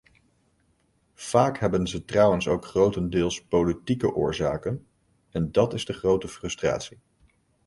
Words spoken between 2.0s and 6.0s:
trouwens ook grotendeels politieke oorzaken, en dat is de